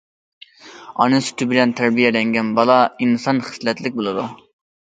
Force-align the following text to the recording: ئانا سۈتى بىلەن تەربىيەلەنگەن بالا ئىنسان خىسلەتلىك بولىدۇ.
ئانا 1.03 1.19
سۈتى 1.25 1.47
بىلەن 1.51 1.75
تەربىيەلەنگەن 1.81 2.49
بالا 2.61 2.81
ئىنسان 3.07 3.43
خىسلەتلىك 3.51 4.01
بولىدۇ. 4.01 4.29